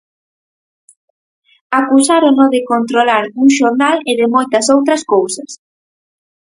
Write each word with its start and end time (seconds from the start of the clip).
Acusárono 1.79 2.45
de 2.53 2.59
controlar 2.71 3.23
un 3.41 3.47
xornal 3.57 3.97
e 4.11 4.13
de 4.19 4.27
moitas 4.35 4.65
outras 4.75 5.01
cousas. 5.13 5.51